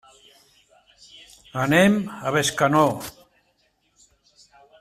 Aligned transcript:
Anem 1.65 1.99
a 2.29 2.33
Bescanó. 2.37 2.83